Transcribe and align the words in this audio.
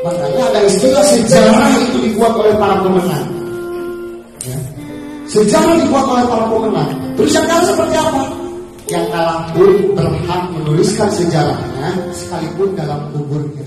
Makanya 0.00 0.42
ada 0.48 0.60
istilah 0.64 1.04
sejarah 1.04 1.68
itu 1.76 1.96
dibuat 2.08 2.32
oleh 2.32 2.54
para 2.56 2.80
pemenang. 2.80 3.28
Ya. 4.48 4.58
Sejarah 5.28 5.76
dibuat 5.76 6.06
oleh 6.08 6.24
para 6.24 6.44
pemenang. 6.48 6.90
Terus 7.20 7.32
yang 7.36 7.46
kalah 7.46 7.64
seperti 7.68 7.96
apa? 8.00 8.22
Yang 8.88 9.06
kalah 9.12 9.38
pun 9.52 9.70
berhak 9.92 10.42
menuliskan 10.56 11.08
sejarahnya 11.12 11.88
sekalipun 12.16 12.72
dalam 12.72 13.00
kuburnya. 13.12 13.64